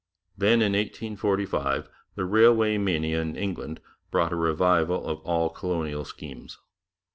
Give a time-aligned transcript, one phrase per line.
[0.35, 6.57] Then in 1845 the railway mania in England brought a revival of all colonial schemes.